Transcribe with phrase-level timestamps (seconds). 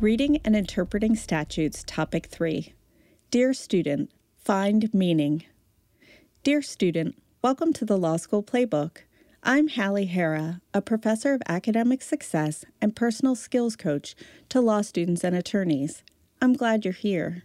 [0.00, 2.74] Reading and Interpreting Statutes, Topic 3.
[3.30, 5.44] Dear student, find meaning.
[6.42, 8.98] Dear student, welcome to the Law School Playbook.
[9.44, 14.16] I'm Hallie Hara, a professor of academic success and personal skills coach
[14.48, 16.02] to law students and attorneys.
[16.42, 17.44] I'm glad you're here.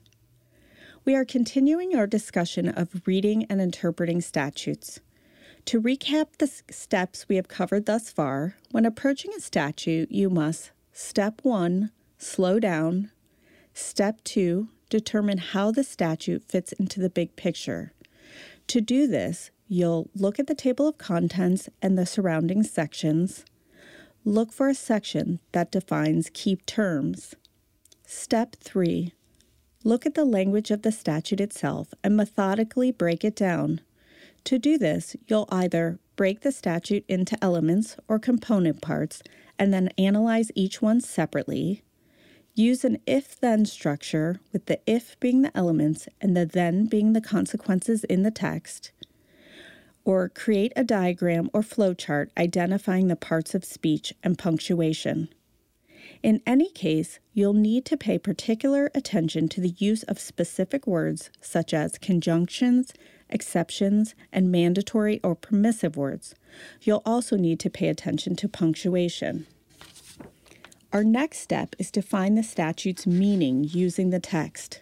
[1.05, 5.00] We are continuing our discussion of reading and interpreting statutes.
[5.66, 10.72] To recap the steps we have covered thus far, when approaching a statute, you must
[10.91, 13.09] Step 1 Slow down.
[13.73, 17.94] Step 2 Determine how the statute fits into the big picture.
[18.68, 23.45] To do this, You'll look at the table of contents and the surrounding sections.
[24.26, 27.36] Look for a section that defines key terms.
[28.04, 29.14] Step 3.
[29.84, 33.81] Look at the language of the statute itself and methodically break it down.
[34.45, 39.22] To do this, you'll either break the statute into elements or component parts
[39.59, 41.84] and then analyze each one separately.
[42.55, 47.14] Use an if then structure, with the if being the elements and the then being
[47.14, 48.92] the consequences in the text
[50.09, 55.30] or create a diagram or flowchart identifying the parts of speech and punctuation.
[56.23, 61.30] In any case, you'll need to pay particular attention to the use of specific words
[61.42, 62.92] such as conjunctions,
[63.30, 66.33] exceptions, and mandatory or permissive words.
[66.81, 69.45] You'll also need to pay attention to punctuation.
[70.92, 74.82] Our next step is to find the statute's meaning using the text.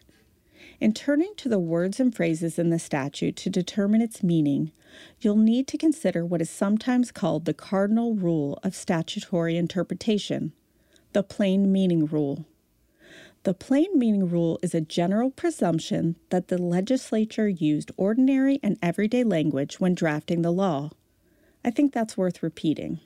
[0.80, 4.72] In turning to the words and phrases in the statute to determine its meaning,
[5.20, 10.54] you'll need to consider what is sometimes called the cardinal rule of statutory interpretation,
[11.12, 12.46] the plain meaning rule.
[13.44, 19.26] The plain meaning rule is a general presumption that the legislature used ordinary and everyday
[19.26, 20.92] language when drafting the law.
[21.66, 23.02] I think that's worth repeating.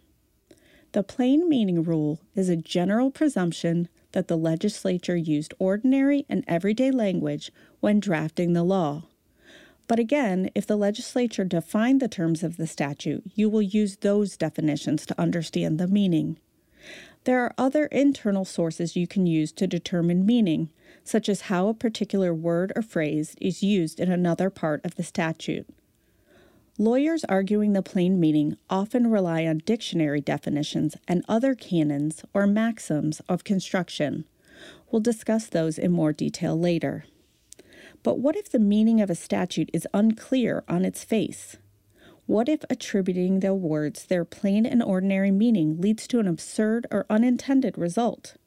[0.94, 6.92] The plain meaning rule is a general presumption that the legislature used ordinary and everyday
[6.92, 9.04] language when drafting the law.
[9.88, 14.36] But again, if the legislature defined the terms of the statute, you will use those
[14.36, 16.38] definitions to understand the meaning.
[17.24, 20.72] There are other internal sources you can use to determine meaning,
[21.04, 25.04] such as how a particular word or phrase is used in another part of the
[25.04, 25.68] statute.
[26.82, 33.22] Lawyers arguing the plain meaning often rely on dictionary definitions and other canons or maxims
[33.30, 34.26] of construction.
[34.90, 37.06] We'll discuss those in more detail later.
[38.02, 41.58] But what if the meaning of a statute is unclear on its face?
[42.26, 47.06] What if attributing the words their plain and ordinary meaning leads to an absurd or
[47.12, 48.38] unintended result?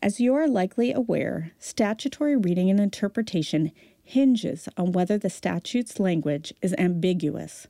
[0.00, 3.72] As you are likely aware, statutory reading and interpretation
[4.04, 7.66] hinges on whether the statute's language is ambiguous.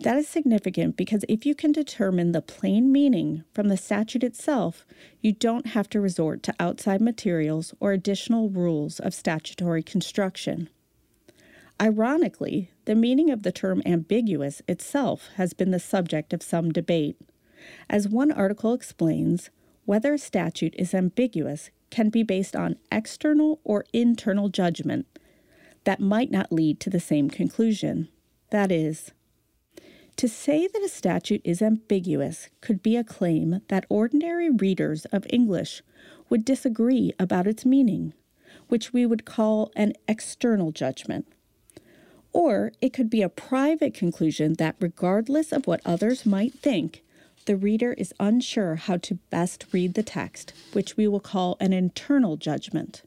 [0.00, 4.84] That is significant because if you can determine the plain meaning from the statute itself,
[5.20, 10.68] you don't have to resort to outside materials or additional rules of statutory construction.
[11.80, 17.16] Ironically, the meaning of the term ambiguous itself has been the subject of some debate.
[17.88, 19.50] As one article explains,
[19.84, 25.06] whether a statute is ambiguous can be based on external or internal judgment
[25.84, 28.08] that might not lead to the same conclusion.
[28.50, 29.12] That is,
[30.16, 35.26] to say that a statute is ambiguous could be a claim that ordinary readers of
[35.30, 35.82] English
[36.28, 38.12] would disagree about its meaning,
[38.68, 41.26] which we would call an external judgment.
[42.32, 47.02] Or it could be a private conclusion that, regardless of what others might think,
[47.46, 51.72] the reader is unsure how to best read the text, which we will call an
[51.72, 53.02] internal judgment.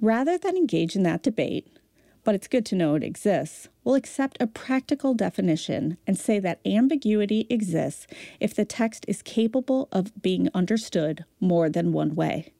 [0.00, 1.78] Rather than engage in that debate,
[2.22, 6.60] but it's good to know it exists, we'll accept a practical definition and say that
[6.66, 8.06] ambiguity exists
[8.40, 12.52] if the text is capable of being understood more than one way.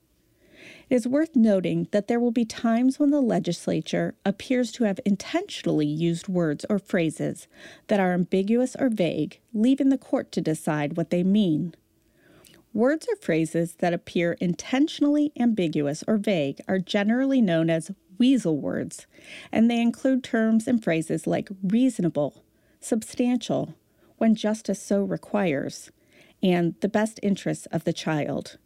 [0.89, 5.01] It is worth noting that there will be times when the legislature appears to have
[5.05, 7.49] intentionally used words or phrases
[7.89, 11.75] that are ambiguous or vague, leaving the court to decide what they mean.
[12.77, 19.07] Words or phrases that appear intentionally ambiguous or vague are generally known as weasel words,
[19.51, 22.45] and they include terms and phrases like reasonable,
[22.79, 23.75] substantial,
[24.19, 25.91] when justice so requires,
[26.43, 28.59] and the best interests of the child.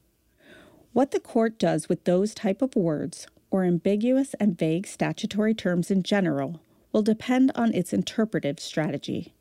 [0.93, 5.89] What the court does with those type of words, or ambiguous and vague statutory terms
[5.89, 6.61] in general,
[6.91, 9.35] will depend on its interpretive strategy.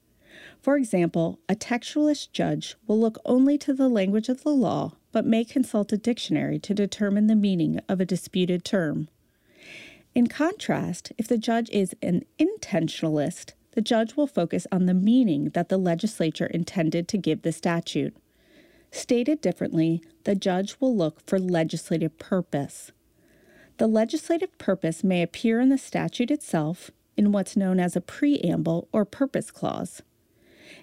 [0.61, 5.25] For example, a textualist judge will look only to the language of the law but
[5.25, 9.09] may consult a dictionary to determine the meaning of a disputed term.
[10.13, 15.45] In contrast, if the judge is an intentionalist, the judge will focus on the meaning
[15.53, 18.15] that the legislature intended to give the statute.
[18.91, 22.91] Stated differently, the judge will look for legislative purpose.
[23.77, 28.87] The legislative purpose may appear in the statute itself in what's known as a preamble
[28.91, 30.01] or purpose clause.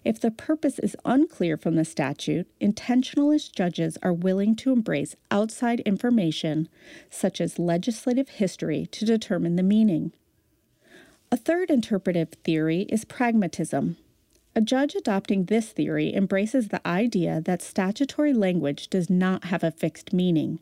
[0.04, 5.80] If the purpose is unclear from the statute, intentionalist judges are willing to embrace outside
[5.80, 6.68] information,
[7.10, 10.12] such as legislative history, to determine the meaning.
[11.32, 13.96] A third interpretive theory is pragmatism.
[14.54, 19.70] A judge adopting this theory embraces the idea that statutory language does not have a
[19.70, 20.60] fixed meaning.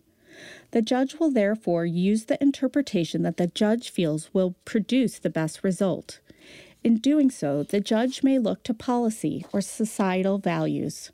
[0.73, 5.63] The judge will therefore use the interpretation that the judge feels will produce the best
[5.63, 6.19] result.
[6.85, 11.11] In doing so, the judge may look to policy or societal values.